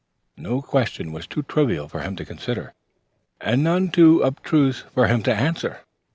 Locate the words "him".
2.01-2.15, 5.05-5.21